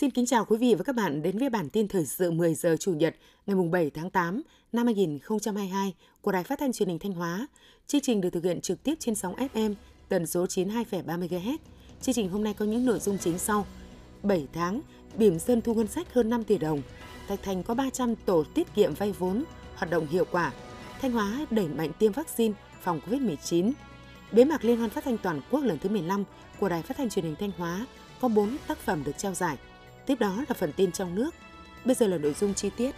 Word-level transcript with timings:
Xin 0.00 0.10
kính 0.10 0.26
chào 0.26 0.44
quý 0.44 0.56
vị 0.58 0.74
và 0.74 0.84
các 0.84 0.94
bạn 0.94 1.22
đến 1.22 1.38
với 1.38 1.50
bản 1.50 1.70
tin 1.70 1.88
thời 1.88 2.06
sự 2.06 2.30
10 2.30 2.54
giờ 2.54 2.76
Chủ 2.80 2.92
nhật 2.92 3.14
ngày 3.46 3.56
7 3.72 3.90
tháng 3.90 4.10
8 4.10 4.42
năm 4.72 4.86
2022 4.86 5.94
của 6.20 6.32
Đài 6.32 6.44
Phát 6.44 6.58
thanh 6.58 6.72
Truyền 6.72 6.88
hình 6.88 6.98
Thanh 6.98 7.12
Hóa. 7.12 7.46
Chương 7.86 8.00
trình 8.00 8.20
được 8.20 8.30
thực 8.30 8.44
hiện 8.44 8.60
trực 8.60 8.82
tiếp 8.82 8.94
trên 8.98 9.14
sóng 9.14 9.34
FM 9.34 9.74
tần 10.08 10.26
số 10.26 10.46
92,3 10.46 11.04
MHz. 11.04 11.56
Chương 12.00 12.14
trình 12.14 12.28
hôm 12.28 12.44
nay 12.44 12.54
có 12.54 12.64
những 12.64 12.84
nội 12.84 12.98
dung 12.98 13.18
chính 13.18 13.38
sau. 13.38 13.66
7 14.22 14.46
tháng, 14.52 14.80
Bỉm 15.16 15.38
Sơn 15.38 15.60
thu 15.60 15.74
ngân 15.74 15.86
sách 15.86 16.14
hơn 16.14 16.30
5 16.30 16.44
tỷ 16.44 16.58
đồng. 16.58 16.82
Thạch 17.28 17.42
Thành 17.42 17.62
có 17.62 17.74
300 17.74 18.14
tổ 18.16 18.44
tiết 18.54 18.74
kiệm 18.74 18.94
vay 18.94 19.12
vốn, 19.12 19.44
hoạt 19.74 19.90
động 19.90 20.06
hiệu 20.06 20.24
quả. 20.30 20.52
Thanh 21.00 21.12
Hóa 21.12 21.46
đẩy 21.50 21.68
mạnh 21.68 21.90
tiêm 21.98 22.12
vaccine 22.12 22.54
phòng 22.82 23.00
COVID-19. 23.06 23.72
Bế 24.32 24.44
mạc 24.44 24.64
Liên 24.64 24.78
hoan 24.78 24.90
phát 24.90 25.04
thanh 25.04 25.18
toàn 25.18 25.40
quốc 25.50 25.60
lần 25.60 25.78
thứ 25.78 25.88
15 25.88 26.24
của 26.60 26.68
Đài 26.68 26.82
Phát 26.82 26.96
thanh 26.96 27.10
Truyền 27.10 27.24
hình 27.24 27.36
Thanh 27.40 27.52
Hóa 27.58 27.86
có 28.20 28.28
4 28.28 28.56
tác 28.66 28.78
phẩm 28.78 29.04
được 29.04 29.18
trao 29.18 29.34
giải. 29.34 29.56
Tiếp 30.08 30.20
đó 30.20 30.44
là 30.48 30.54
phần 30.54 30.72
tin 30.76 30.92
trong 30.92 31.14
nước. 31.14 31.30
Bây 31.84 31.94
giờ 31.94 32.06
là 32.06 32.18
nội 32.18 32.34
dung 32.34 32.54
chi 32.54 32.70
tiết. 32.76 32.94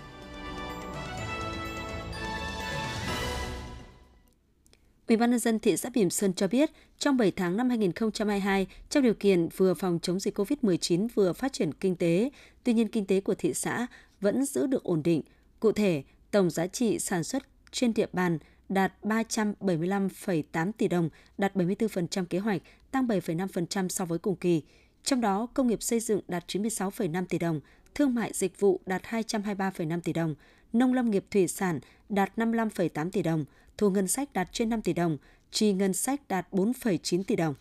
Ủy 5.09 5.17
ban 5.17 5.31
nhân 5.31 5.39
dân 5.39 5.59
thị 5.59 5.77
xã 5.77 5.91
Bỉm 5.95 6.11
Sơn 6.11 6.35
cho 6.35 6.49
biết, 6.49 6.71
trong 6.99 7.17
7 7.17 7.31
tháng 7.31 7.57
năm 7.57 7.69
2022, 7.69 8.67
trong 8.91 9.03
điều 9.03 9.15
kiện 9.15 9.49
vừa 9.57 9.75
phòng 9.75 9.99
chống 10.03 10.21
dịch 10.21 10.39
COVID-19 10.39 11.09
vừa 11.15 11.33
phát 11.33 11.53
triển 11.53 11.75
kinh 11.75 11.97
tế, 11.97 12.31
tuy 12.65 12.73
nhiên 12.73 12.89
kinh 12.89 13.07
tế 13.07 13.21
của 13.21 13.35
thị 13.35 13.55
xã 13.55 13.87
vẫn 14.21 14.45
giữ 14.45 14.67
được 14.67 14.83
ổn 14.83 15.03
định. 15.03 15.23
Cụ 15.61 15.73
thể, 15.73 16.03
tổng 16.31 16.51
giá 16.51 16.67
trị 16.67 16.99
sản 16.99 17.25
xuất 17.25 17.43
trên 17.71 17.95
địa 17.95 18.07
bàn 18.13 18.39
đạt 18.69 18.93
375,8 19.03 20.73
tỷ 20.73 20.89
đồng, 20.89 21.09
đạt 21.39 21.57
74% 21.57 22.25
kế 22.25 22.39
hoạch, 22.39 22.63
tăng 22.91 23.07
7,5% 23.07 23.89
so 23.89 24.05
với 24.05 24.19
cùng 24.19 24.37
kỳ. 24.37 24.63
Trong 25.05 25.21
đó, 25.21 25.47
công 25.55 25.67
nghiệp 25.67 25.83
xây 25.83 26.01
dựng 26.01 26.21
đạt 26.29 26.45
96,5 26.49 27.25
tỷ 27.27 27.39
đồng, 27.39 27.61
thương 27.95 28.15
mại 28.15 28.33
dịch 28.35 28.61
vụ 28.61 28.81
đạt 28.87 29.03
223,5 29.03 30.01
tỷ 30.01 30.13
đồng, 30.13 30.35
nông 30.73 30.95
lâm 30.95 31.11
nghiệp 31.11 31.25
thủy 31.31 31.49
sản 31.49 31.81
đạt 32.09 32.33
55,8 32.37 33.11
tỷ 33.11 33.23
đồng, 33.23 33.45
thu 33.79 33.91
ngân 33.91 34.09
sách 34.09 34.33
đạt 34.33 34.49
trên 34.53 34.69
5 34.69 34.83
tỷ 34.83 34.93
đồng, 34.93 35.19
chi 35.51 35.73
ngân 35.73 35.93
sách 35.93 36.29
đạt 36.29 36.53
4,9 36.53 37.23
tỷ 37.23 37.37
đồng. 37.37 37.55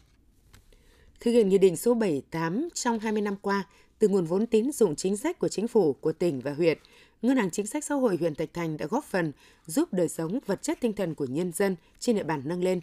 Thực 1.20 1.32
hiện 1.32 1.50
Nghị 1.50 1.58
định 1.58 1.78
số 1.78 1.94
78 1.94 2.70
trong 2.74 3.00
20 3.00 3.22
năm 3.22 3.36
qua, 3.42 3.64
từ 4.00 4.08
nguồn 4.08 4.26
vốn 4.26 4.48
tín 4.48 4.72
dụng 4.72 4.96
chính 4.96 5.18
sách 5.18 5.40
của 5.40 5.48
chính 5.48 5.68
phủ, 5.68 5.94
của 5.94 6.12
tỉnh 6.12 6.42
và 6.42 6.54
huyện, 6.54 6.78
Ngân 7.22 7.38
hàng 7.38 7.52
Chính 7.52 7.68
sách 7.68 7.84
Xã 7.84 7.96
hội 7.96 8.18
huyện 8.18 8.36
Thạch 8.36 8.54
Thành 8.54 8.78
đã 8.78 8.86
góp 8.86 9.04
phần 9.04 9.32
giúp 9.66 9.94
đời 9.94 10.10
sống 10.10 10.40
vật 10.46 10.62
chất 10.62 10.78
tinh 10.82 10.94
thần 10.94 11.16
của 11.16 11.26
nhân 11.26 11.52
dân 11.52 11.76
trên 12.00 12.16
địa 12.16 12.24
bàn 12.24 12.42
nâng 12.46 12.64
lên. 12.64 12.82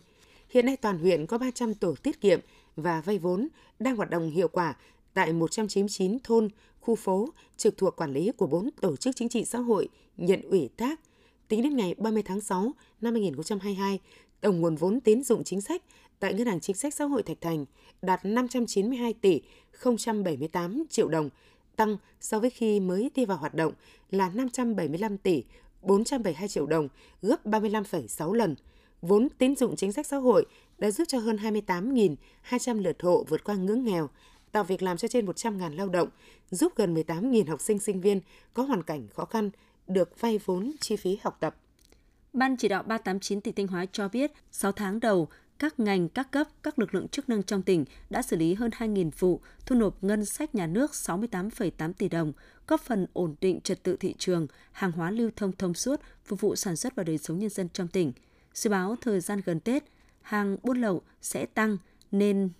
Hiện 0.51 0.67
nay 0.67 0.77
toàn 0.77 0.99
huyện 0.99 1.27
có 1.27 1.39
300 1.39 1.75
tổ 1.75 1.95
tiết 2.03 2.21
kiệm 2.21 2.41
và 2.77 3.01
vay 3.01 3.19
vốn 3.19 3.49
đang 3.79 3.97
hoạt 3.97 4.11
động 4.11 4.31
hiệu 4.31 4.49
quả 4.49 4.77
tại 5.15 5.33
199 5.33 6.19
thôn, 6.25 6.49
khu 6.81 6.95
phố 6.95 7.29
trực 7.57 7.77
thuộc 7.77 7.97
quản 7.97 8.13
lý 8.13 8.33
của 8.37 8.47
4 8.47 8.71
tổ 8.81 8.97
chức 8.97 9.17
chính 9.17 9.29
trị 9.29 9.45
xã 9.45 9.59
hội 9.59 9.89
nhận 10.17 10.43
ủy 10.43 10.69
thác. 10.77 11.01
Tính 11.49 11.63
đến 11.63 11.77
ngày 11.77 11.95
30 11.99 12.23
tháng 12.23 12.41
6 12.41 12.73
năm 13.01 13.15
2022, 13.15 14.01
tổng 14.41 14.61
nguồn 14.61 14.77
vốn 14.77 15.01
tín 15.01 15.23
dụng 15.23 15.45
chính 15.45 15.61
sách 15.61 15.83
tại 16.21 16.35
Ngân 16.35 16.47
hàng 16.47 16.61
Chính 16.61 16.77
sách 16.77 16.95
Xã 16.95 17.05
hội 17.05 17.23
Thạch 17.23 17.41
Thành 17.41 17.65
đạt 18.03 18.25
592 18.25 19.13
tỷ 19.13 19.41
078 19.85 20.85
triệu 20.91 21.09
đồng, 21.09 21.31
tăng 21.77 21.97
so 22.21 22.41
với 22.41 22.51
khi 22.51 22.81
mới 22.81 23.11
đi 23.15 23.25
vào 23.25 23.37
hoạt 23.37 23.55
động 23.55 23.73
là 24.11 24.31
575 24.35 25.19
tỷ 25.19 25.45
472 25.83 26.49
triệu 26.49 26.67
đồng, 26.67 26.89
gấp 27.23 27.47
35,6 27.47 28.33
lần. 28.33 28.55
Vốn 29.03 29.29
tín 29.39 29.57
dụng 29.57 29.77
chính 29.77 29.93
sách 29.93 30.07
xã 30.07 30.17
hội 30.17 30.47
đã 30.79 30.91
giúp 30.91 31.05
cho 31.09 31.19
hơn 31.19 31.37
28.200 31.37 32.83
lượt 32.83 32.97
hộ 33.03 33.25
vượt 33.29 33.45
qua 33.45 33.55
ngưỡng 33.55 33.85
nghèo, 33.85 34.09
tạo 34.53 34.65
việc 34.65 34.83
làm 34.83 34.97
cho 34.97 35.09
trên 35.09 35.27
100.000 35.27 35.77
lao 35.77 35.89
động, 35.89 36.09
giúp 36.51 36.73
gần 36.77 36.95
18.000 36.95 37.51
học 37.51 37.61
sinh 37.61 37.79
sinh 37.79 38.01
viên 38.01 38.21
có 38.55 38.63
hoàn 38.63 38.83
cảnh 38.83 39.09
khó 39.15 39.25
khăn 39.25 39.51
được 39.87 40.21
vay 40.21 40.39
vốn 40.39 40.73
chi 40.81 40.97
phí 40.97 41.19
học 41.23 41.37
tập. 41.41 41.57
Ban 42.33 42.57
chỉ 42.57 42.69
đạo 42.69 42.83
389 42.83 43.41
tỉnh 43.41 43.55
Thanh 43.55 43.67
Hóa 43.67 43.87
cho 43.93 44.09
biết, 44.09 44.33
6 44.53 44.73
tháng 44.73 45.01
đầu, 45.01 45.29
các 45.59 45.81
ngành, 45.81 46.09
các 46.09 46.31
cấp, 46.31 46.47
các 46.63 46.79
lực 46.79 46.95
lượng 46.95 47.09
chức 47.09 47.29
năng 47.29 47.43
trong 47.43 47.63
tỉnh 47.63 47.85
đã 48.11 48.23
xử 48.23 48.37
lý 48.37 48.55
hơn 48.55 48.71
2.000 48.79 49.11
vụ, 49.19 49.41
thu 49.67 49.77
nộp 49.77 50.05
ngân 50.05 50.25
sách 50.25 50.55
nhà 50.55 50.67
nước 50.67 50.91
68,8 50.91 51.93
tỷ 51.93 52.09
đồng, 52.09 52.33
góp 52.67 52.81
phần 52.81 53.07
ổn 53.13 53.35
định 53.41 53.61
trật 53.61 53.83
tự 53.83 53.97
thị 53.97 54.15
trường, 54.19 54.47
hàng 54.73 54.93
hóa 54.93 55.11
lưu 55.11 55.31
thông 55.37 55.53
thông 55.53 55.75
suốt, 55.75 56.01
phục 56.25 56.41
vụ 56.41 56.57
sản 56.57 56.77
xuất 56.77 56.95
và 56.95 57.03
đời 57.05 57.19
sống 57.19 57.39
nhân 57.39 57.51
dân 57.51 57.69
trong 57.69 57.89
tỉnh. 57.89 58.13
Dự 58.57 58.71
báo 58.71 58.97
thời 59.01 59.21
gian 59.21 59.41
gần 59.45 59.61
Tết, 59.61 59.85
hàng 60.23 60.57
buôn 60.63 60.81
lậu 60.81 61.03
sẽ 61.23 61.47
tăng 61.47 61.77
nên 62.13 62.51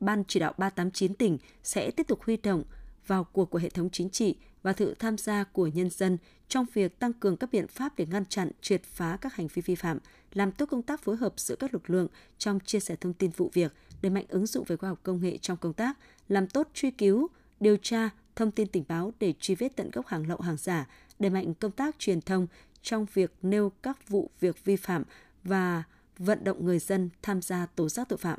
Ban 0.00 0.24
chỉ 0.24 0.40
đạo 0.40 0.54
389 0.58 1.14
tỉnh 1.14 1.38
sẽ 1.62 1.90
tiếp 1.90 2.08
tục 2.08 2.22
huy 2.22 2.36
động 2.36 2.62
vào 3.06 3.24
cuộc 3.24 3.50
của 3.50 3.58
hệ 3.58 3.68
thống 3.68 3.90
chính 3.90 4.10
trị 4.10 4.36
và 4.62 4.72
sự 4.78 4.94
tham 4.98 5.18
gia 5.18 5.44
của 5.44 5.66
nhân 5.66 5.90
dân 5.90 6.18
trong 6.48 6.66
việc 6.74 6.98
tăng 6.98 7.12
cường 7.12 7.36
các 7.36 7.52
biện 7.52 7.66
pháp 7.68 7.92
để 7.96 8.06
ngăn 8.06 8.24
chặn, 8.24 8.50
triệt 8.60 8.82
phá 8.84 9.18
các 9.20 9.34
hành 9.34 9.46
vi 9.54 9.62
vi 9.62 9.74
phạm, 9.74 9.98
làm 10.32 10.52
tốt 10.52 10.66
công 10.70 10.82
tác 10.82 11.02
phối 11.02 11.16
hợp 11.16 11.32
giữa 11.36 11.56
các 11.56 11.74
lực 11.74 11.90
lượng 11.90 12.08
trong 12.38 12.60
chia 12.60 12.80
sẻ 12.80 12.96
thông 12.96 13.12
tin 13.12 13.30
vụ 13.30 13.50
việc, 13.52 13.72
đẩy 14.02 14.10
mạnh 14.10 14.24
ứng 14.28 14.46
dụng 14.46 14.64
về 14.68 14.76
khoa 14.76 14.88
học 14.88 15.00
công 15.02 15.20
nghệ 15.20 15.38
trong 15.38 15.56
công 15.56 15.72
tác, 15.72 15.98
làm 16.28 16.46
tốt 16.46 16.68
truy 16.74 16.90
cứu, 16.90 17.28
điều 17.60 17.76
tra, 17.76 18.10
thông 18.36 18.50
tin 18.50 18.66
tình 18.66 18.84
báo 18.88 19.12
để 19.20 19.34
truy 19.40 19.54
vết 19.54 19.76
tận 19.76 19.90
gốc 19.90 20.06
hàng 20.06 20.28
lậu 20.28 20.40
hàng 20.40 20.56
giả, 20.56 20.86
đẩy 21.18 21.30
mạnh 21.30 21.54
công 21.54 21.72
tác 21.72 21.98
truyền 21.98 22.20
thông 22.20 22.46
trong 22.82 23.06
việc 23.14 23.32
nêu 23.42 23.72
các 23.82 24.08
vụ 24.08 24.30
việc 24.40 24.64
vi 24.64 24.76
phạm 24.76 25.04
và 25.44 25.82
vận 26.18 26.44
động 26.44 26.64
người 26.64 26.78
dân 26.78 27.10
tham 27.22 27.42
gia 27.42 27.66
tố 27.66 27.88
giác 27.88 28.08
tội 28.08 28.16
phạm. 28.16 28.38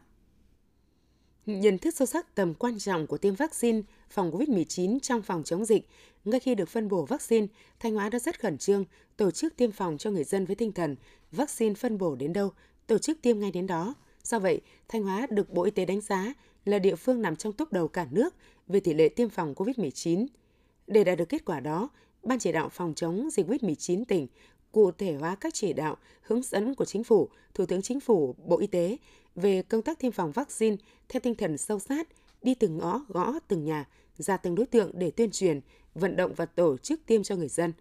Nhận 1.46 1.78
thức 1.78 1.96
sâu 1.96 2.06
sắc 2.06 2.36
tầm 2.36 2.54
quan 2.54 2.80
trọng 2.80 3.08
của 3.08 3.18
tiêm 3.18 3.36
vaccine 3.36 3.82
phòng 4.10 4.32
COVID-19 4.32 5.00
trong 5.00 5.22
phòng 5.22 5.44
chống 5.44 5.66
dịch, 5.66 5.88
ngay 6.26 6.40
khi 6.40 6.56
được 6.56 6.70
phân 6.70 6.90
bổ 6.90 7.06
vaccine, 7.06 7.48
Thanh 7.80 7.94
Hóa 7.94 8.10
đã 8.10 8.20
rất 8.20 8.40
khẩn 8.40 8.58
trương 8.58 8.86
tổ 9.18 9.32
chức 9.32 9.56
tiêm 9.58 9.72
phòng 9.72 9.98
cho 9.98 10.12
người 10.12 10.24
dân 10.24 10.46
với 10.46 10.56
tinh 10.56 10.72
thần 10.72 10.96
vaccine 11.32 11.76
phân 11.76 11.98
bổ 11.98 12.16
đến 12.16 12.34
đâu, 12.34 12.52
tổ 12.88 12.98
chức 12.98 13.22
tiêm 13.22 13.40
ngay 13.40 13.52
đến 13.52 13.68
đó. 13.68 13.96
Do 14.24 14.40
vậy, 14.40 14.62
Thanh 14.88 15.04
Hóa 15.04 15.28
được 15.30 15.50
Bộ 15.50 15.64
Y 15.64 15.72
tế 15.72 15.86
đánh 15.86 16.02
giá 16.02 16.34
là 16.66 16.80
địa 16.80 16.96
phương 16.96 17.22
nằm 17.22 17.36
trong 17.36 17.54
top 17.54 17.72
đầu 17.74 17.88
cả 17.88 18.08
nước 18.12 18.36
về 18.68 18.80
tỷ 18.80 18.94
lệ 18.94 19.10
tiêm 19.10 19.30
phòng 19.30 19.54
COVID-19. 19.54 20.28
Để 20.88 21.04
đạt 21.04 21.18
được 21.18 21.30
kết 21.30 21.46
quả 21.46 21.60
đó, 21.60 21.90
Ban 22.24 22.40
chỉ 22.40 22.52
đạo 22.52 22.70
phòng 22.70 22.94
chống 22.96 23.30
dịch 23.32 23.48
COVID-19 23.48 24.04
tỉnh 24.08 24.28
cụ 24.72 24.92
thể 24.92 25.14
hóa 25.14 25.36
các 25.36 25.54
chỉ 25.54 25.74
đạo, 25.74 25.98
hướng 26.22 26.42
dẫn 26.42 26.76
của 26.76 26.86
Chính 26.86 27.04
phủ, 27.04 27.30
Thủ 27.54 27.66
tướng 27.66 27.82
Chính 27.82 28.00
phủ, 28.00 28.36
Bộ 28.46 28.60
Y 28.60 28.68
tế 28.68 28.98
về 29.36 29.62
công 29.62 29.82
tác 29.82 30.00
tiêm 30.00 30.12
phòng 30.12 30.32
vaccine 30.32 30.76
theo 31.10 31.20
tinh 31.20 31.36
thần 31.36 31.58
sâu 31.58 31.80
sát, 31.80 32.08
đi 32.42 32.56
từng 32.56 32.78
ngõ, 32.78 33.06
gõ 33.08 33.34
từng 33.48 33.66
nhà, 33.66 33.88
ra 34.18 34.38
từng 34.38 34.56
đối 34.56 34.66
tượng 34.66 34.92
để 34.94 35.12
tuyên 35.12 35.32
truyền, 35.32 35.62
vận 35.96 36.16
động 36.16 36.34
và 36.36 36.46
tổ 36.46 36.78
chức 36.78 37.00
tiêm 37.06 37.24
cho 37.24 37.36
người 37.36 37.48
dân. 37.48 37.74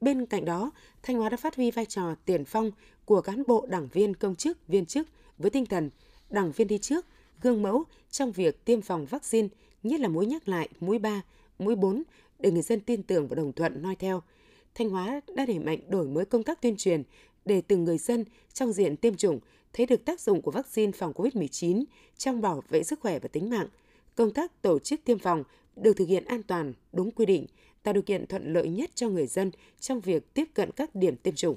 Bên 0.00 0.26
cạnh 0.26 0.44
đó, 0.44 0.70
Thanh 1.02 1.16
Hóa 1.16 1.28
đã 1.28 1.36
phát 1.36 1.56
huy 1.56 1.70
vai 1.70 1.86
trò 1.86 2.14
tiền 2.24 2.44
phong 2.44 2.70
của 3.04 3.20
cán 3.20 3.42
bộ 3.46 3.66
đảng 3.68 3.88
viên 3.92 4.14
công 4.14 4.36
chức, 4.36 4.68
viên 4.68 4.86
chức 4.86 5.08
với 5.38 5.50
tinh 5.50 5.66
thần 5.66 5.90
đảng 6.30 6.52
viên 6.52 6.68
đi 6.68 6.78
trước, 6.78 7.06
gương 7.42 7.62
mẫu 7.62 7.84
trong 8.10 8.32
việc 8.32 8.64
tiêm 8.64 8.80
phòng 8.80 9.06
vaccine, 9.06 9.48
nhất 9.82 10.00
là 10.00 10.08
mũi 10.08 10.26
nhắc 10.26 10.48
lại, 10.48 10.68
mũi 10.80 10.98
3, 10.98 11.22
mũi 11.58 11.76
4 11.76 12.02
để 12.38 12.50
người 12.50 12.62
dân 12.62 12.80
tin 12.80 13.02
tưởng 13.02 13.28
và 13.28 13.34
đồng 13.34 13.52
thuận 13.52 13.82
noi 13.82 13.96
theo– 13.96 14.22
Thanh 14.78 14.90
Hóa 14.90 15.20
đã 15.34 15.46
đẩy 15.46 15.58
mạnh 15.58 15.78
đổi 15.88 16.06
mới 16.06 16.24
công 16.24 16.42
tác 16.42 16.62
tuyên 16.62 16.76
truyền 16.76 17.02
để 17.44 17.60
từng 17.60 17.84
người 17.84 17.98
dân 17.98 18.24
trong 18.52 18.72
diện 18.72 18.96
tiêm 18.96 19.16
chủng 19.16 19.40
thấy 19.72 19.86
được 19.86 20.04
tác 20.04 20.20
dụng 20.20 20.42
của 20.42 20.50
vaccine 20.50 20.92
phòng 20.92 21.12
COVID-19 21.12 21.84
trong 22.16 22.40
bảo 22.40 22.62
vệ 22.68 22.82
sức 22.82 23.00
khỏe 23.00 23.18
và 23.18 23.28
tính 23.28 23.50
mạng. 23.50 23.66
Công 24.14 24.32
tác 24.32 24.62
tổ 24.62 24.78
chức 24.78 25.00
tiêm 25.04 25.18
phòng 25.18 25.44
được 25.76 25.96
thực 25.96 26.08
hiện 26.08 26.24
an 26.24 26.42
toàn, 26.42 26.72
đúng 26.92 27.10
quy 27.10 27.26
định, 27.26 27.46
tạo 27.82 27.94
điều 27.94 28.02
kiện 28.02 28.26
thuận 28.26 28.52
lợi 28.52 28.68
nhất 28.68 28.90
cho 28.94 29.08
người 29.08 29.26
dân 29.26 29.50
trong 29.80 30.00
việc 30.00 30.34
tiếp 30.34 30.44
cận 30.54 30.70
các 30.72 30.94
điểm 30.94 31.16
tiêm 31.16 31.34
chủng. 31.34 31.56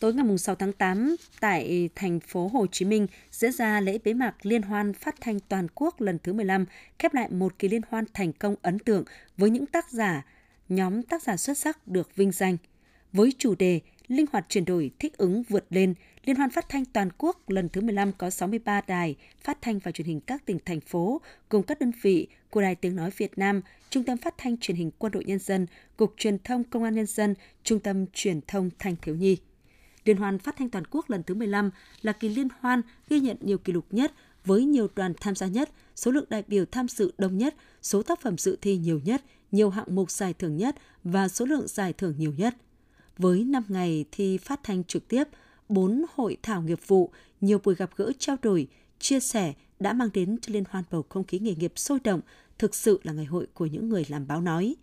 Tối 0.00 0.14
ngày 0.14 0.38
6 0.38 0.54
tháng 0.54 0.72
8, 0.72 1.16
tại 1.40 1.88
thành 1.94 2.20
phố 2.20 2.50
Hồ 2.52 2.66
Chí 2.72 2.84
Minh 2.84 3.06
diễn 3.30 3.52
ra 3.52 3.80
lễ 3.80 3.98
bế 4.04 4.14
mạc 4.14 4.46
Liên 4.46 4.62
hoan 4.62 4.92
phát 4.92 5.14
thanh 5.20 5.40
toàn 5.40 5.66
quốc 5.74 6.00
lần 6.00 6.18
thứ 6.22 6.32
15, 6.32 6.66
khép 6.98 7.14
lại 7.14 7.30
một 7.30 7.58
kỳ 7.58 7.68
liên 7.68 7.82
hoan 7.88 8.04
thành 8.14 8.32
công 8.32 8.54
ấn 8.62 8.78
tượng 8.78 9.04
với 9.36 9.50
những 9.50 9.66
tác 9.66 9.90
giả 9.90 10.24
nhóm 10.68 11.02
tác 11.02 11.22
giả 11.22 11.36
xuất 11.36 11.58
sắc 11.58 11.88
được 11.88 12.16
vinh 12.16 12.32
danh. 12.32 12.56
Với 13.12 13.32
chủ 13.38 13.54
đề 13.54 13.80
Linh 14.08 14.26
hoạt 14.32 14.46
chuyển 14.48 14.64
đổi, 14.64 14.90
thích 14.98 15.18
ứng, 15.18 15.42
vượt 15.42 15.64
lên, 15.70 15.94
Liên 16.24 16.36
hoan 16.36 16.50
phát 16.50 16.68
thanh 16.68 16.84
toàn 16.84 17.08
quốc 17.18 17.50
lần 17.50 17.68
thứ 17.68 17.80
15 17.80 18.12
có 18.12 18.30
63 18.30 18.80
đài 18.86 19.16
phát 19.40 19.58
thanh 19.62 19.78
và 19.78 19.90
truyền 19.90 20.06
hình 20.06 20.20
các 20.20 20.46
tỉnh, 20.46 20.58
thành 20.64 20.80
phố, 20.80 21.20
cùng 21.48 21.62
các 21.62 21.78
đơn 21.80 21.92
vị 22.02 22.26
của 22.50 22.60
Đài 22.60 22.74
Tiếng 22.74 22.96
Nói 22.96 23.10
Việt 23.16 23.38
Nam, 23.38 23.60
Trung 23.90 24.04
tâm 24.04 24.18
Phát 24.18 24.34
thanh 24.38 24.56
Truyền 24.58 24.76
hình 24.76 24.90
Quân 24.98 25.12
đội 25.12 25.24
Nhân 25.24 25.38
dân, 25.38 25.66
Cục 25.96 26.14
Truyền 26.16 26.38
thông 26.38 26.64
Công 26.64 26.82
an 26.82 26.94
Nhân 26.94 27.06
dân, 27.06 27.34
Trung 27.62 27.80
tâm 27.80 28.06
Truyền 28.14 28.40
thông 28.46 28.70
Thanh 28.78 28.96
Thiếu 29.02 29.14
Nhi. 29.14 29.36
Liên 30.04 30.16
hoan 30.16 30.38
phát 30.38 30.56
thanh 30.56 30.70
toàn 30.70 30.84
quốc 30.90 31.10
lần 31.10 31.22
thứ 31.22 31.34
15 31.34 31.70
là 32.02 32.12
kỳ 32.12 32.28
liên 32.28 32.48
hoan 32.60 32.82
ghi 33.08 33.20
nhận 33.20 33.36
nhiều 33.40 33.58
kỷ 33.58 33.72
lục 33.72 33.86
nhất 33.90 34.12
với 34.44 34.64
nhiều 34.64 34.88
đoàn 34.94 35.12
tham 35.20 35.34
gia 35.34 35.46
nhất, 35.46 35.70
số 35.96 36.10
lượng 36.10 36.24
đại 36.28 36.42
biểu 36.48 36.64
tham 36.64 36.88
dự 36.88 37.12
đông 37.18 37.38
nhất, 37.38 37.54
số 37.82 38.02
tác 38.02 38.20
phẩm 38.20 38.38
dự 38.38 38.56
thi 38.60 38.76
nhiều 38.76 39.00
nhất, 39.04 39.24
nhiều 39.52 39.70
hạng 39.70 39.94
mục 39.94 40.10
giải 40.10 40.34
thưởng 40.34 40.56
nhất 40.56 40.76
và 41.04 41.28
số 41.28 41.44
lượng 41.44 41.68
giải 41.68 41.92
thưởng 41.92 42.14
nhiều 42.18 42.32
nhất. 42.36 42.56
Với 43.18 43.44
5 43.44 43.62
ngày 43.68 44.04
thi 44.12 44.38
phát 44.38 44.60
thanh 44.62 44.84
trực 44.84 45.08
tiếp, 45.08 45.24
4 45.68 46.04
hội 46.14 46.36
thảo 46.42 46.62
nghiệp 46.62 46.80
vụ, 46.86 47.10
nhiều 47.40 47.58
buổi 47.64 47.74
gặp 47.74 47.90
gỡ 47.96 48.12
trao 48.18 48.36
đổi, 48.42 48.68
chia 48.98 49.20
sẻ 49.20 49.54
đã 49.80 49.92
mang 49.92 50.08
đến 50.14 50.38
cho 50.42 50.52
Liên 50.52 50.64
hoan 50.70 50.84
bầu 50.90 51.04
không 51.08 51.24
khí 51.24 51.38
nghề 51.38 51.54
nghiệp 51.54 51.72
sôi 51.76 51.98
động, 52.04 52.20
thực 52.58 52.74
sự 52.74 53.00
là 53.02 53.12
ngày 53.12 53.24
hội 53.24 53.46
của 53.54 53.66
những 53.66 53.88
người 53.88 54.04
làm 54.08 54.26
báo 54.26 54.40
nói. 54.40 54.76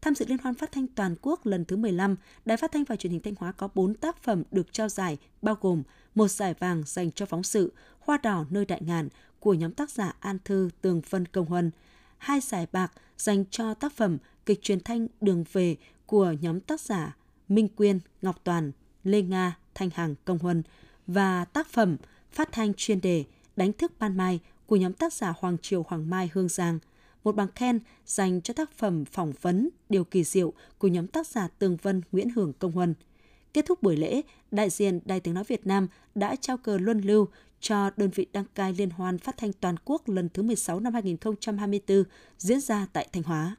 Tham 0.00 0.14
dự 0.14 0.26
Liên 0.28 0.38
hoan 0.38 0.54
phát 0.54 0.72
thanh 0.72 0.86
toàn 0.86 1.16
quốc 1.22 1.46
lần 1.46 1.64
thứ 1.64 1.76
15, 1.76 2.16
Đài 2.44 2.56
Phát 2.56 2.72
thanh 2.72 2.84
và 2.84 2.96
Truyền 2.96 3.12
hình 3.12 3.20
Thanh 3.20 3.34
Hóa 3.38 3.52
có 3.52 3.68
4 3.74 3.94
tác 3.94 4.22
phẩm 4.22 4.42
được 4.50 4.72
trao 4.72 4.88
giải, 4.88 5.18
bao 5.42 5.56
gồm 5.60 5.82
một 6.14 6.28
giải 6.28 6.54
vàng 6.54 6.82
dành 6.86 7.12
cho 7.12 7.26
phóng 7.26 7.42
sự 7.42 7.72
Hoa 8.00 8.18
đỏ 8.22 8.44
nơi 8.50 8.64
đại 8.64 8.80
ngàn 8.86 9.08
của 9.40 9.54
nhóm 9.54 9.72
tác 9.72 9.90
giả 9.90 10.12
An 10.20 10.38
Thư 10.44 10.70
Tường 10.80 11.02
Phân, 11.02 11.26
Công 11.26 11.46
Huân, 11.46 11.70
hai 12.18 12.40
giải 12.40 12.66
bạc 12.72 12.92
dành 13.18 13.44
cho 13.50 13.74
tác 13.74 13.92
phẩm 13.92 14.18
kịch 14.46 14.62
truyền 14.62 14.80
thanh 14.80 15.06
Đường 15.20 15.44
về 15.52 15.76
của 16.06 16.34
nhóm 16.40 16.60
tác 16.60 16.80
giả 16.80 17.16
Minh 17.48 17.68
Quyên, 17.68 17.98
Ngọc 18.22 18.40
Toàn, 18.44 18.72
Lê 19.04 19.22
Nga, 19.22 19.56
Thanh 19.74 19.90
Hằng, 19.94 20.14
Công 20.24 20.38
Huân 20.38 20.62
và 21.06 21.44
tác 21.44 21.68
phẩm 21.68 21.96
phát 22.32 22.52
thanh 22.52 22.74
chuyên 22.74 23.00
đề 23.00 23.24
Đánh 23.56 23.72
thức 23.72 23.92
ban 23.98 24.16
mai 24.16 24.40
của 24.66 24.76
nhóm 24.76 24.92
tác 24.92 25.12
giả 25.12 25.34
Hoàng 25.38 25.56
Triều 25.62 25.84
Hoàng 25.88 26.10
Mai 26.10 26.30
Hương 26.34 26.48
Giang, 26.48 26.78
một 27.24 27.36
bằng 27.36 27.48
khen 27.54 27.80
dành 28.06 28.40
cho 28.40 28.54
tác 28.54 28.72
phẩm 28.72 29.04
phỏng 29.04 29.32
vấn 29.40 29.68
Điều 29.88 30.04
kỳ 30.04 30.24
diệu 30.24 30.52
của 30.78 30.88
nhóm 30.88 31.06
tác 31.06 31.26
giả 31.26 31.48
Tường 31.58 31.76
Vân 31.82 32.02
Nguyễn 32.12 32.30
Hưởng 32.30 32.52
Công 32.52 32.72
Huân. 32.72 32.94
Kết 33.54 33.66
thúc 33.66 33.82
buổi 33.82 33.96
lễ, 33.96 34.22
đại 34.50 34.70
diện 34.70 35.00
Đài 35.04 35.20
tiếng 35.20 35.34
nói 35.34 35.44
Việt 35.44 35.66
Nam 35.66 35.88
đã 36.14 36.36
trao 36.36 36.56
cờ 36.56 36.78
luân 36.78 37.00
lưu 37.00 37.28
cho 37.60 37.90
đơn 37.96 38.10
vị 38.14 38.26
đăng 38.32 38.44
cai 38.54 38.72
liên 38.72 38.90
hoan 38.90 39.18
phát 39.18 39.36
thanh 39.36 39.52
toàn 39.52 39.74
quốc 39.84 40.08
lần 40.08 40.28
thứ 40.28 40.42
16 40.42 40.80
năm 40.80 40.92
2024 40.92 42.04
diễn 42.38 42.60
ra 42.60 42.86
tại 42.92 43.08
Thanh 43.12 43.22
Hóa. 43.22 43.56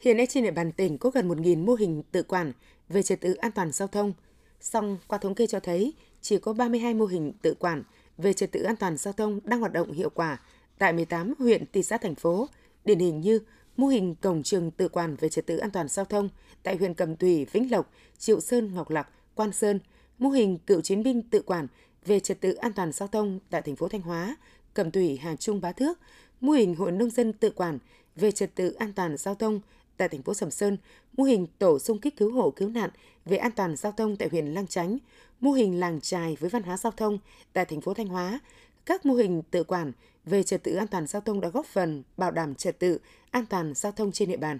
Hiện 0.00 0.16
nay 0.16 0.26
trên 0.26 0.44
địa 0.44 0.50
bàn 0.50 0.72
tỉnh 0.72 0.98
có 0.98 1.10
gần 1.10 1.28
1.000 1.28 1.64
mô 1.64 1.74
hình 1.74 2.02
tự 2.12 2.22
quản 2.22 2.52
về 2.88 3.02
trật 3.02 3.20
tự 3.20 3.34
an 3.34 3.52
toàn 3.52 3.72
giao 3.72 3.88
thông. 3.88 4.12
Song 4.60 4.98
qua 5.06 5.18
thống 5.18 5.34
kê 5.34 5.46
cho 5.46 5.60
thấy 5.60 5.94
chỉ 6.20 6.38
có 6.38 6.52
32 6.52 6.94
mô 6.94 7.06
hình 7.06 7.32
tự 7.42 7.54
quản 7.54 7.82
về 8.18 8.32
trật 8.32 8.52
tự 8.52 8.62
an 8.62 8.76
toàn 8.76 8.96
giao 8.96 9.12
thông 9.12 9.40
đang 9.44 9.60
hoạt 9.60 9.72
động 9.72 9.92
hiệu 9.92 10.10
quả 10.10 10.40
tại 10.78 10.92
18 10.92 11.34
huyện, 11.38 11.64
thị 11.72 11.82
xã, 11.82 11.98
thành 11.98 12.14
phố, 12.14 12.48
điển 12.84 12.98
hình 12.98 13.20
như 13.20 13.40
mô 13.76 13.86
hình 13.86 14.14
cổng 14.14 14.42
trường 14.42 14.70
tự 14.70 14.88
quản 14.88 15.16
về 15.16 15.28
trật 15.28 15.46
tự 15.46 15.56
an 15.56 15.70
toàn 15.70 15.88
giao 15.88 16.04
thông 16.04 16.28
tại 16.62 16.76
huyện 16.76 16.94
Cầm 16.94 17.16
Thủy, 17.16 17.46
Vĩnh 17.52 17.70
Lộc, 17.70 17.90
Triệu 18.18 18.40
Sơn, 18.40 18.74
Ngọc 18.74 18.90
Lặc, 18.90 19.08
Quan 19.34 19.52
Sơn, 19.52 19.80
mô 20.18 20.28
hình 20.28 20.58
cựu 20.58 20.80
chiến 20.80 21.02
binh 21.02 21.22
tự 21.22 21.42
quản 21.42 21.66
về 22.06 22.20
trật 22.20 22.40
tự 22.40 22.54
an 22.54 22.72
toàn 22.72 22.92
giao 22.92 23.08
thông 23.08 23.38
tại 23.50 23.62
thành 23.62 23.76
phố 23.76 23.88
Thanh 23.88 24.00
Hóa, 24.00 24.36
Cẩm 24.74 24.90
Thủy, 24.90 25.18
Hà 25.22 25.36
Trung, 25.36 25.60
Bá 25.60 25.72
Thước, 25.72 25.98
mô 26.40 26.52
hình 26.52 26.74
hội 26.74 26.92
nông 26.92 27.10
dân 27.10 27.32
tự 27.32 27.50
quản 27.50 27.78
về 28.16 28.32
trật 28.32 28.54
tự 28.54 28.72
an 28.72 28.92
toàn 28.92 29.16
giao 29.16 29.34
thông 29.34 29.60
tại 29.96 30.08
thành 30.08 30.22
phố 30.22 30.34
Sầm 30.34 30.50
Sơn, 30.50 30.76
mô 31.16 31.24
hình 31.24 31.46
tổ 31.58 31.78
xung 31.78 32.00
kích 32.00 32.16
cứu 32.16 32.32
hộ 32.32 32.50
cứu 32.50 32.68
nạn 32.68 32.90
về 33.24 33.36
an 33.36 33.52
toàn 33.52 33.76
giao 33.76 33.92
thông 33.92 34.16
tại 34.16 34.28
huyện 34.28 34.46
Lang 34.46 34.66
Chánh, 34.66 34.98
mô 35.40 35.52
hình 35.52 35.80
làng 35.80 36.00
trài 36.00 36.36
với 36.40 36.50
văn 36.50 36.62
hóa 36.62 36.76
giao 36.76 36.92
thông 36.92 37.18
tại 37.52 37.64
thành 37.64 37.80
phố 37.80 37.94
Thanh 37.94 38.08
Hóa, 38.08 38.40
các 38.86 39.06
mô 39.06 39.14
hình 39.14 39.42
tự 39.50 39.64
quản 39.64 39.92
về 40.24 40.42
trật 40.42 40.62
tự 40.62 40.74
an 40.74 40.86
toàn 40.86 41.06
giao 41.06 41.22
thông 41.22 41.40
đã 41.40 41.48
góp 41.48 41.66
phần 41.66 42.02
bảo 42.16 42.30
đảm 42.30 42.54
trật 42.54 42.78
tự 42.78 42.98
an 43.30 43.46
toàn 43.46 43.74
giao 43.74 43.92
thông 43.92 44.12
trên 44.12 44.28
địa 44.28 44.36
bàn. 44.36 44.58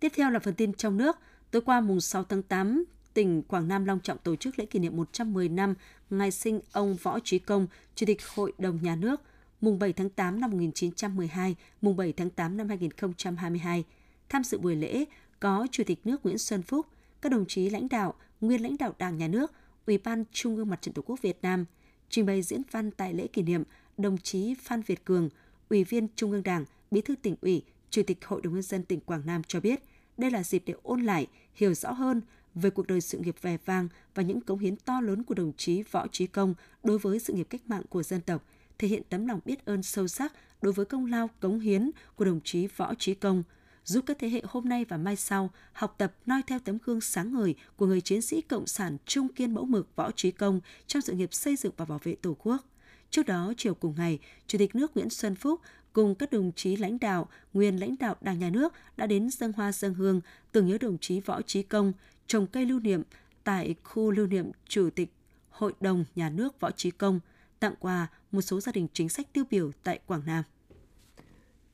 Tiếp 0.00 0.12
theo 0.16 0.30
là 0.30 0.38
phần 0.38 0.54
tin 0.54 0.72
trong 0.72 0.96
nước. 0.96 1.16
Tối 1.50 1.62
qua 1.62 1.80
mùng 1.80 2.00
6 2.00 2.24
tháng 2.24 2.42
8, 2.42 2.84
tỉnh 3.14 3.42
Quảng 3.42 3.68
Nam 3.68 3.84
long 3.84 4.00
trọng 4.00 4.18
tổ 4.18 4.36
chức 4.36 4.58
lễ 4.58 4.66
kỷ 4.66 4.78
niệm 4.78 4.96
110 4.96 5.48
năm 5.48 5.74
ngày 6.10 6.30
sinh 6.30 6.60
ông 6.72 6.96
Võ 7.02 7.18
Trí 7.20 7.38
Công, 7.38 7.66
Chủ 7.94 8.06
tịch 8.06 8.26
Hội 8.34 8.52
đồng 8.58 8.78
Nhà 8.82 8.96
nước, 8.96 9.20
mùng 9.60 9.78
7 9.78 9.92
tháng 9.92 10.10
8 10.10 10.40
năm 10.40 10.50
1912, 10.50 11.56
mùng 11.80 11.96
7 11.96 12.12
tháng 12.12 12.30
8 12.30 12.56
năm 12.56 12.68
2022. 12.68 13.84
Tham 14.28 14.44
dự 14.44 14.58
buổi 14.58 14.76
lễ 14.76 15.04
có 15.40 15.66
Chủ 15.70 15.82
tịch 15.86 15.98
nước 16.04 16.24
Nguyễn 16.24 16.38
Xuân 16.38 16.62
Phúc, 16.62 16.86
các 17.20 17.32
đồng 17.32 17.46
chí 17.46 17.70
lãnh 17.70 17.88
đạo, 17.88 18.14
nguyên 18.40 18.62
lãnh 18.62 18.76
đạo 18.78 18.94
Đảng 18.98 19.18
Nhà 19.18 19.28
nước, 19.28 19.52
Ủy 19.86 19.98
ban 19.98 20.24
Trung 20.32 20.56
ương 20.56 20.70
Mặt 20.70 20.82
trận 20.82 20.94
Tổ 20.94 21.02
quốc 21.02 21.22
Việt 21.22 21.38
Nam. 21.42 21.64
Trình 22.10 22.26
bày 22.26 22.42
diễn 22.42 22.62
văn 22.70 22.90
tại 22.90 23.14
lễ 23.14 23.26
kỷ 23.26 23.42
niệm, 23.42 23.62
đồng 23.98 24.18
chí 24.18 24.54
Phan 24.62 24.82
Việt 24.82 25.04
Cường, 25.04 25.28
Ủy 25.70 25.84
viên 25.84 26.08
Trung 26.16 26.32
ương 26.32 26.42
Đảng, 26.42 26.64
Bí 26.90 27.00
thư 27.00 27.14
tỉnh 27.16 27.36
ủy, 27.40 27.62
Chủ 27.90 28.02
tịch 28.06 28.24
Hội 28.24 28.40
đồng 28.42 28.52
nhân 28.54 28.62
dân 28.62 28.82
tỉnh 28.82 29.00
Quảng 29.00 29.22
Nam 29.26 29.42
cho 29.48 29.60
biết, 29.60 29.82
đây 30.16 30.30
là 30.30 30.42
dịp 30.42 30.62
để 30.66 30.74
ôn 30.82 31.00
lại, 31.00 31.26
hiểu 31.54 31.74
rõ 31.74 31.92
hơn 31.92 32.20
về 32.56 32.70
cuộc 32.70 32.86
đời 32.86 33.00
sự 33.00 33.18
nghiệp 33.18 33.36
vẻ 33.42 33.56
vang 33.64 33.88
và 34.14 34.22
những 34.22 34.40
cống 34.40 34.58
hiến 34.58 34.76
to 34.76 35.00
lớn 35.00 35.22
của 35.22 35.34
đồng 35.34 35.52
chí 35.56 35.82
Võ 35.82 36.06
Trí 36.06 36.26
Công 36.26 36.54
đối 36.84 36.98
với 36.98 37.18
sự 37.18 37.32
nghiệp 37.32 37.46
cách 37.50 37.60
mạng 37.66 37.82
của 37.88 38.02
dân 38.02 38.20
tộc, 38.20 38.44
thể 38.78 38.88
hiện 38.88 39.02
tấm 39.08 39.26
lòng 39.26 39.40
biết 39.44 39.64
ơn 39.64 39.82
sâu 39.82 40.08
sắc 40.08 40.32
đối 40.62 40.72
với 40.72 40.86
công 40.86 41.06
lao 41.06 41.30
cống 41.40 41.60
hiến 41.60 41.90
của 42.14 42.24
đồng 42.24 42.40
chí 42.44 42.66
Võ 42.76 42.94
Trí 42.94 43.14
Công, 43.14 43.42
giúp 43.84 44.04
các 44.06 44.16
thế 44.20 44.28
hệ 44.28 44.42
hôm 44.44 44.68
nay 44.68 44.84
và 44.84 44.96
mai 44.96 45.16
sau 45.16 45.50
học 45.72 45.94
tập 45.98 46.14
noi 46.26 46.40
theo 46.46 46.58
tấm 46.58 46.78
gương 46.84 47.00
sáng 47.00 47.32
ngời 47.32 47.54
của 47.76 47.86
người 47.86 48.00
chiến 48.00 48.22
sĩ 48.22 48.40
cộng 48.40 48.66
sản 48.66 48.96
trung 49.06 49.28
kiên 49.28 49.54
mẫu 49.54 49.64
mực 49.64 49.96
Võ 49.96 50.10
Trí 50.10 50.30
Công 50.30 50.60
trong 50.86 51.02
sự 51.02 51.12
nghiệp 51.12 51.34
xây 51.34 51.56
dựng 51.56 51.72
và 51.76 51.84
bảo 51.84 52.00
vệ 52.02 52.14
Tổ 52.14 52.36
quốc. 52.38 52.64
Trước 53.10 53.26
đó, 53.26 53.52
chiều 53.56 53.74
cùng 53.74 53.94
ngày, 53.96 54.18
Chủ 54.46 54.58
tịch 54.58 54.74
nước 54.74 54.96
Nguyễn 54.96 55.10
Xuân 55.10 55.34
Phúc 55.34 55.60
cùng 55.96 56.14
các 56.14 56.32
đồng 56.32 56.52
chí 56.56 56.76
lãnh 56.76 56.98
đạo, 56.98 57.28
nguyên 57.52 57.80
lãnh 57.80 57.94
đạo 58.00 58.16
Đảng 58.20 58.38
Nhà 58.38 58.50
nước 58.50 58.72
đã 58.96 59.06
đến 59.06 59.30
dân 59.30 59.52
hoa 59.52 59.72
dân 59.72 59.94
hương 59.94 60.20
tưởng 60.52 60.66
nhớ 60.66 60.78
đồng 60.80 60.98
chí 60.98 61.20
Võ 61.20 61.42
Trí 61.42 61.62
Công, 61.62 61.92
trồng 62.26 62.46
cây 62.46 62.66
lưu 62.66 62.80
niệm 62.80 63.02
tại 63.44 63.74
khu 63.84 64.10
lưu 64.10 64.26
niệm 64.26 64.50
Chủ 64.68 64.90
tịch 64.94 65.12
Hội 65.50 65.72
đồng 65.80 66.04
Nhà 66.14 66.30
nước 66.30 66.60
Võ 66.60 66.70
Trí 66.70 66.90
Công, 66.90 67.20
tặng 67.60 67.74
quà 67.80 68.06
một 68.32 68.40
số 68.40 68.60
gia 68.60 68.72
đình 68.72 68.86
chính 68.92 69.08
sách 69.08 69.32
tiêu 69.32 69.44
biểu 69.50 69.70
tại 69.84 69.98
Quảng 70.06 70.22
Nam. 70.26 70.44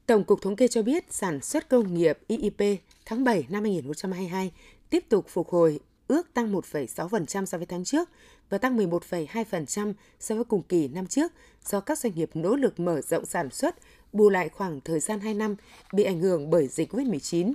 Tổng 0.06 0.24
cục 0.24 0.42
Thống 0.42 0.56
kê 0.56 0.68
cho 0.68 0.82
biết 0.82 1.12
sản 1.12 1.40
xuất 1.40 1.68
công 1.68 1.94
nghiệp 1.94 2.18
IIP 2.26 2.80
tháng 3.06 3.24
7 3.24 3.46
năm 3.48 3.62
2022 3.62 4.52
tiếp 4.90 5.04
tục 5.08 5.26
phục 5.28 5.48
hồi 5.48 5.80
ước 6.08 6.34
tăng 6.34 6.52
1,6% 6.52 7.44
so 7.44 7.58
với 7.58 7.66
tháng 7.66 7.84
trước 7.84 8.08
và 8.50 8.58
tăng 8.58 8.76
11,2% 8.78 9.92
so 10.20 10.34
với 10.34 10.44
cùng 10.44 10.62
kỳ 10.62 10.88
năm 10.88 11.06
trước 11.06 11.32
do 11.64 11.80
các 11.80 11.98
doanh 11.98 12.14
nghiệp 12.14 12.30
nỗ 12.34 12.56
lực 12.56 12.80
mở 12.80 13.00
rộng 13.00 13.26
sản 13.26 13.50
xuất, 13.50 13.76
bù 14.12 14.30
lại 14.30 14.48
khoảng 14.48 14.80
thời 14.80 15.00
gian 15.00 15.20
2 15.20 15.34
năm 15.34 15.56
bị 15.92 16.04
ảnh 16.04 16.20
hưởng 16.20 16.50
bởi 16.50 16.68
dịch 16.68 16.92
COVID-19. 16.92 17.52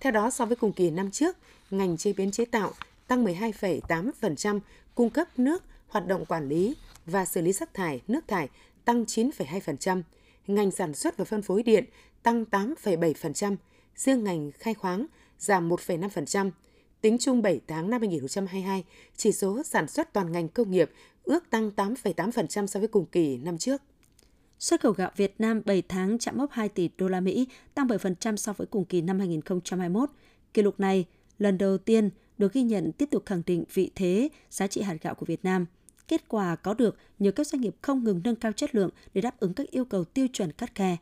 Theo 0.00 0.12
đó, 0.12 0.30
so 0.30 0.46
với 0.46 0.56
cùng 0.56 0.72
kỳ 0.72 0.90
năm 0.90 1.10
trước, 1.10 1.36
ngành 1.70 1.96
chế 1.96 2.12
biến 2.12 2.30
chế 2.30 2.44
tạo 2.44 2.72
tăng 3.06 3.24
12,8%, 3.24 4.60
cung 4.94 5.10
cấp 5.10 5.38
nước, 5.38 5.62
hoạt 5.88 6.06
động 6.06 6.24
quản 6.26 6.48
lý 6.48 6.76
và 7.06 7.24
xử 7.24 7.42
lý 7.42 7.52
rác 7.52 7.74
thải, 7.74 8.00
nước 8.08 8.28
thải 8.28 8.48
tăng 8.84 9.04
9,2%, 9.04 10.02
ngành 10.46 10.70
sản 10.70 10.94
xuất 10.94 11.16
và 11.16 11.24
phân 11.24 11.42
phối 11.42 11.62
điện 11.62 11.84
tăng 12.22 12.44
8,7%, 12.50 13.56
riêng 13.96 14.24
ngành 14.24 14.50
khai 14.52 14.74
khoáng 14.74 15.06
giảm 15.38 15.68
1,5%. 15.68 16.50
Tính 17.00 17.16
chung 17.20 17.42
7 17.42 17.60
tháng 17.66 17.90
năm 17.90 18.00
2022, 18.00 18.84
chỉ 19.16 19.32
số 19.32 19.62
sản 19.62 19.88
xuất 19.88 20.12
toàn 20.12 20.32
ngành 20.32 20.48
công 20.48 20.70
nghiệp 20.70 20.90
ước 21.22 21.50
tăng 21.50 21.70
8,8% 21.76 22.66
so 22.66 22.80
với 22.80 22.88
cùng 22.88 23.06
kỳ 23.06 23.36
năm 23.36 23.58
trước. 23.58 23.82
Xuất 24.58 24.80
khẩu 24.80 24.92
gạo 24.92 25.10
Việt 25.16 25.34
Nam 25.38 25.62
7 25.64 25.82
tháng 25.82 26.18
chạm 26.18 26.38
mốc 26.38 26.50
2 26.50 26.68
tỷ 26.68 26.90
đô 26.98 27.08
la 27.08 27.20
Mỹ, 27.20 27.48
tăng 27.74 27.86
7% 27.86 28.36
so 28.36 28.52
với 28.52 28.66
cùng 28.66 28.84
kỳ 28.84 29.00
năm 29.00 29.18
2021. 29.18 30.10
Kỷ 30.54 30.62
lục 30.62 30.80
này 30.80 31.04
lần 31.38 31.58
đầu 31.58 31.78
tiên 31.78 32.10
được 32.38 32.52
ghi 32.52 32.62
nhận 32.62 32.92
tiếp 32.92 33.08
tục 33.10 33.22
khẳng 33.26 33.42
định 33.46 33.64
vị 33.74 33.90
thế 33.94 34.28
giá 34.50 34.66
trị 34.66 34.82
hạt 34.82 34.96
gạo 35.02 35.14
của 35.14 35.26
Việt 35.26 35.44
Nam. 35.44 35.66
Kết 36.08 36.28
quả 36.28 36.56
có 36.56 36.74
được 36.74 36.96
nhờ 37.18 37.30
các 37.30 37.46
doanh 37.46 37.60
nghiệp 37.60 37.74
không 37.82 38.04
ngừng 38.04 38.20
nâng 38.24 38.36
cao 38.36 38.52
chất 38.52 38.74
lượng 38.74 38.90
để 39.14 39.20
đáp 39.20 39.40
ứng 39.40 39.54
các 39.54 39.70
yêu 39.70 39.84
cầu 39.84 40.04
tiêu 40.04 40.26
chuẩn 40.32 40.52
cắt 40.52 40.74
khe. 40.74 40.96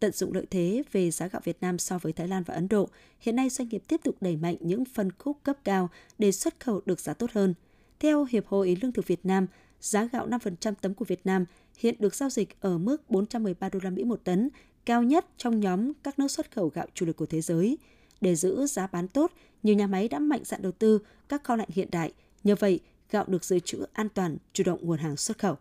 Tận 0.00 0.12
dụng 0.12 0.32
lợi 0.32 0.46
thế 0.50 0.82
về 0.92 1.10
giá 1.10 1.28
gạo 1.28 1.40
Việt 1.44 1.56
Nam 1.60 1.78
so 1.78 1.98
với 1.98 2.12
Thái 2.12 2.28
Lan 2.28 2.42
và 2.42 2.54
Ấn 2.54 2.68
Độ, 2.68 2.88
hiện 3.20 3.36
nay 3.36 3.50
doanh 3.50 3.68
nghiệp 3.68 3.82
tiếp 3.88 4.00
tục 4.04 4.16
đẩy 4.20 4.36
mạnh 4.36 4.56
những 4.60 4.84
phân 4.84 5.12
khúc 5.18 5.38
cấp 5.42 5.56
cao 5.64 5.90
để 6.18 6.32
xuất 6.32 6.60
khẩu 6.60 6.80
được 6.86 7.00
giá 7.00 7.14
tốt 7.14 7.30
hơn. 7.32 7.54
Theo 7.98 8.24
Hiệp 8.24 8.46
hội 8.46 8.76
Lương 8.82 8.92
thực 8.92 9.06
Việt 9.06 9.26
Nam, 9.26 9.46
giá 9.80 10.04
gạo 10.04 10.28
5% 10.28 10.74
tấm 10.80 10.94
của 10.94 11.04
Việt 11.04 11.26
Nam 11.26 11.44
hiện 11.78 11.94
được 11.98 12.14
giao 12.14 12.30
dịch 12.30 12.60
ở 12.60 12.78
mức 12.78 13.10
413 13.10 13.68
đô 13.68 13.78
la 13.82 13.90
Mỹ 13.90 14.04
một 14.04 14.20
tấn, 14.24 14.48
cao 14.84 15.02
nhất 15.02 15.26
trong 15.36 15.60
nhóm 15.60 15.92
các 16.02 16.18
nước 16.18 16.30
xuất 16.30 16.54
khẩu 16.54 16.68
gạo 16.68 16.86
chủ 16.94 17.06
lực 17.06 17.16
của 17.16 17.26
thế 17.26 17.40
giới. 17.40 17.78
Để 18.20 18.36
giữ 18.36 18.66
giá 18.66 18.86
bán 18.86 19.08
tốt, 19.08 19.32
nhiều 19.62 19.74
nhà 19.74 19.86
máy 19.86 20.08
đã 20.08 20.18
mạnh 20.18 20.44
dạn 20.44 20.62
đầu 20.62 20.72
tư 20.72 20.98
các 21.28 21.44
kho 21.44 21.56
lạnh 21.56 21.68
hiện 21.72 21.88
đại. 21.90 22.12
Nhờ 22.44 22.54
vậy, 22.58 22.80
gạo 23.10 23.24
được 23.28 23.44
dự 23.44 23.58
trữ 23.58 23.84
an 23.92 24.08
toàn, 24.08 24.36
chủ 24.52 24.64
động 24.64 24.78
nguồn 24.82 24.98
hàng 24.98 25.16
xuất 25.16 25.38
khẩu. 25.38 25.56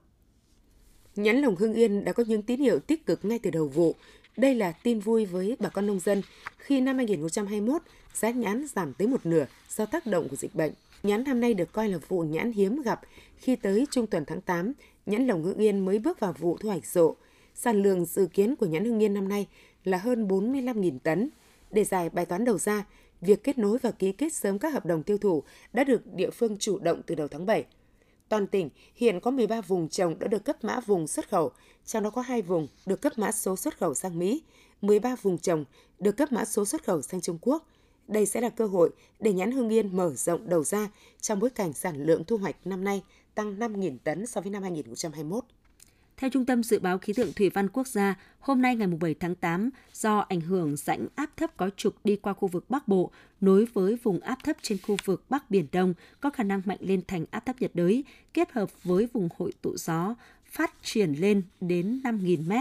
Nhãn 1.20 1.42
lồng 1.42 1.56
Hưng 1.56 1.74
Yên 1.74 2.04
đã 2.04 2.14
có 2.14 2.24
những 2.28 2.42
tín 2.42 2.60
hiệu 2.60 2.80
tích 2.80 3.06
cực 3.06 3.26
ngay 3.26 3.40
từ 3.40 3.50
đầu 3.50 3.68
vụ. 3.68 3.96
Đây 4.38 4.56
là 4.56 4.72
tin 4.72 5.00
vui 5.00 5.26
với 5.26 5.56
bà 5.60 5.70
con 5.70 5.88
nông 5.88 6.00
dân 6.00 6.22
khi 6.58 6.82
năm 6.82 6.98
2021 6.98 7.82
giá 8.14 8.30
nhãn 8.30 8.66
giảm 8.76 8.94
tới 8.94 9.08
một 9.08 9.26
nửa 9.26 9.46
do 9.70 9.86
tác 9.86 10.06
động 10.06 10.30
của 10.30 10.36
dịch 10.36 10.56
bệnh. 10.56 10.74
Nhãn 11.04 11.24
năm 11.24 11.40
nay 11.40 11.54
được 11.54 11.72
coi 11.72 11.90
là 11.90 11.98
vụ 12.08 12.22
nhãn 12.22 12.52
hiếm 12.52 12.82
gặp 12.82 13.02
khi 13.38 13.56
tới 13.56 13.88
trung 13.92 14.08
tuần 14.08 14.26
tháng 14.26 14.42
8, 14.42 14.74
nhãn 15.06 15.28
lồng 15.28 15.44
Hưng 15.44 15.58
Yên 15.58 15.86
mới 15.86 16.00
bước 16.00 16.20
vào 16.20 16.34
vụ 16.34 16.58
thu 16.58 16.70
hoạch 16.70 16.86
rộ. 16.86 17.16
Sản 17.56 17.84
lượng 17.84 18.06
dự 18.06 18.28
kiến 18.34 18.56
của 18.56 18.66
nhãn 18.66 18.86
Hưng 18.86 19.04
Yên 19.04 19.14
năm 19.14 19.28
nay 19.28 19.48
là 19.84 19.98
hơn 19.98 20.28
45.000 20.28 21.00
tấn. 21.00 21.30
Để 21.72 21.84
giải 21.84 22.10
bài 22.10 22.26
toán 22.26 22.46
đầu 22.46 22.58
ra, 22.58 22.86
việc 23.22 23.44
kết 23.44 23.58
nối 23.58 23.78
và 23.78 23.92
ký 23.92 24.12
kết 24.12 24.34
sớm 24.34 24.60
các 24.60 24.74
hợp 24.74 24.86
đồng 24.86 25.04
tiêu 25.04 25.18
thụ 25.18 25.44
đã 25.74 25.84
được 25.84 26.14
địa 26.14 26.30
phương 26.30 26.58
chủ 26.58 26.80
động 26.80 27.02
từ 27.08 27.16
đầu 27.16 27.28
tháng 27.28 27.46
7. 27.46 27.66
Toàn 28.30 28.48
tỉnh 28.48 28.70
hiện 28.96 29.20
có 29.20 29.32
13 29.32 29.62
vùng 29.62 29.90
trồng 29.90 30.20
đã 30.20 30.28
được 30.28 30.46
cấp 30.46 30.64
mã 30.64 30.80
vùng 30.80 31.08
xuất 31.08 31.30
khẩu, 31.30 31.52
trong 31.86 32.04
đó 32.04 32.10
có 32.10 32.22
2 32.22 32.42
vùng 32.42 32.68
được 32.86 33.02
cấp 33.02 33.14
mã 33.18 33.32
số 33.32 33.56
xuất 33.56 33.78
khẩu 33.78 33.94
sang 33.94 34.20
Mỹ, 34.20 34.44
13 34.82 35.16
vùng 35.22 35.38
trồng 35.38 35.66
được 36.00 36.18
cấp 36.18 36.32
mã 36.32 36.46
số 36.46 36.66
xuất 36.66 36.84
khẩu 36.84 37.02
sang 37.02 37.22
Trung 37.22 37.38
Quốc. 37.42 37.68
Đây 38.08 38.26
sẽ 38.26 38.42
là 38.42 38.50
cơ 38.50 38.66
hội 38.66 38.90
để 39.20 39.34
nhãn 39.34 39.52
Hưng 39.52 39.70
Yên 39.70 39.98
mở 39.98 40.14
rộng 40.14 40.50
đầu 40.50 40.64
ra 40.64 40.90
trong 41.22 41.40
bối 41.40 41.50
cảnh 41.50 41.74
sản 41.74 42.06
lượng 42.06 42.24
thu 42.24 42.38
hoạch 42.38 42.56
năm 42.66 42.84
nay 42.84 43.04
tăng 43.36 43.60
5.000 43.60 43.98
tấn 44.04 44.28
so 44.28 44.42
với 44.42 44.52
năm 44.52 44.64
2021. 44.64 45.44
Theo 46.20 46.30
Trung 46.30 46.46
tâm 46.46 46.64
Dự 46.64 46.80
báo 46.80 46.98
Khí 46.98 47.14
tượng 47.14 47.34
Thủy 47.34 47.50
văn 47.50 47.70
Quốc 47.70 47.88
gia, 47.88 48.16
hôm 48.40 48.62
nay 48.62 48.76
ngày 48.76 48.88
7 48.88 49.14
tháng 49.14 49.36
8, 49.36 49.70
do 49.94 50.20
ảnh 50.20 50.42
hưởng 50.42 50.78
rãnh 50.78 51.08
áp 51.16 51.30
thấp 51.38 51.58
có 51.58 51.70
trục 51.78 51.96
đi 52.04 52.16
qua 52.16 52.34
khu 52.34 52.48
vực 52.48 52.70
Bắc 52.70 52.88
Bộ, 52.88 53.12
nối 53.42 53.66
với 53.74 53.98
vùng 54.04 54.20
áp 54.20 54.38
thấp 54.44 54.56
trên 54.62 54.78
khu 54.88 54.98
vực 55.06 55.24
Bắc 55.30 55.52
Biển 55.52 55.68
Đông 55.72 55.94
có 56.20 56.30
khả 56.30 56.44
năng 56.44 56.62
mạnh 56.66 56.78
lên 56.82 57.02
thành 57.08 57.26
áp 57.32 57.40
thấp 57.46 57.56
nhiệt 57.60 57.72
đới, 57.74 58.04
kết 58.34 58.52
hợp 58.52 58.84
với 58.84 59.08
vùng 59.14 59.30
hội 59.38 59.54
tụ 59.62 59.78
gió 59.78 60.16
phát 60.46 60.74
triển 60.84 61.14
lên 61.14 61.42
đến 61.62 62.02
5.000 62.04 62.42
m, 62.48 62.52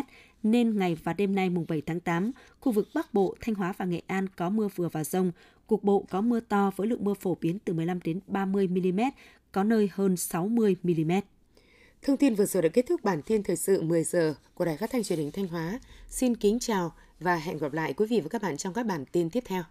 nên 0.42 0.78
ngày 0.78 0.96
và 1.04 1.12
đêm 1.12 1.34
nay 1.34 1.50
mùng 1.50 1.64
7 1.68 1.82
tháng 1.86 2.00
8, 2.00 2.30
khu 2.60 2.72
vực 2.72 2.88
Bắc 2.94 3.14
Bộ, 3.14 3.36
Thanh 3.40 3.54
Hóa 3.54 3.72
và 3.76 3.84
Nghệ 3.84 4.02
An 4.06 4.26
có 4.36 4.50
mưa 4.50 4.68
vừa 4.76 4.88
và 4.88 5.04
rông, 5.04 5.32
cục 5.66 5.84
bộ 5.84 6.06
có 6.10 6.20
mưa 6.20 6.40
to 6.40 6.70
với 6.76 6.86
lượng 6.86 7.04
mưa 7.04 7.14
phổ 7.14 7.36
biến 7.40 7.58
từ 7.64 7.72
15 7.72 8.00
đến 8.04 8.20
30 8.26 8.68
mm, 8.68 9.00
có 9.52 9.64
nơi 9.64 9.90
hơn 9.92 10.16
60 10.16 10.76
mm. 10.82 11.12
Thông 12.02 12.16
tin 12.16 12.34
vừa 12.34 12.46
rồi 12.46 12.62
đã 12.62 12.68
kết 12.68 12.86
thúc 12.88 13.04
bản 13.04 13.22
tin 13.22 13.42
thời 13.42 13.56
sự 13.56 13.82
10 13.82 14.04
giờ 14.04 14.34
của 14.54 14.64
Đài 14.64 14.76
Phát 14.76 14.90
thanh 14.90 15.04
Truyền 15.04 15.18
hình 15.18 15.30
Thanh 15.30 15.48
Hóa. 15.48 15.80
Xin 16.08 16.36
kính 16.36 16.58
chào 16.58 16.92
và 17.20 17.36
hẹn 17.36 17.58
gặp 17.58 17.72
lại 17.72 17.92
quý 17.92 18.06
vị 18.06 18.20
và 18.20 18.28
các 18.28 18.42
bạn 18.42 18.56
trong 18.56 18.74
các 18.74 18.86
bản 18.86 19.04
tin 19.12 19.30
tiếp 19.30 19.42
theo. 19.46 19.62